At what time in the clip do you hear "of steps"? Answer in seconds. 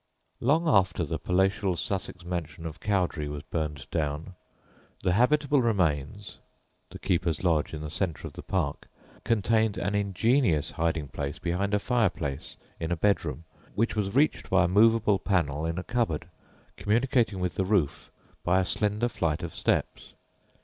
19.43-20.15